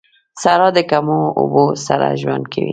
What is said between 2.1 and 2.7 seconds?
ژوند کوي